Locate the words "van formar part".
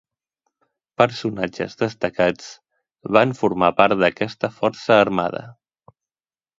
3.19-3.97